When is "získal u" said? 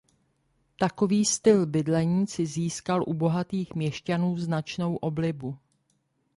2.45-3.13